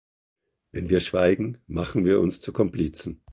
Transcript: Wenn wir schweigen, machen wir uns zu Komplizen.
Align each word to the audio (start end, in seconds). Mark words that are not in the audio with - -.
Wenn 0.71 0.89
wir 0.89 0.99
schweigen, 0.99 1.59
machen 1.67 2.05
wir 2.05 2.21
uns 2.21 2.41
zu 2.41 2.51
Komplizen. 2.53 3.21